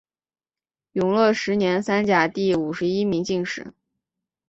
[0.93, 3.71] 永乐十年三甲第五十一名进士。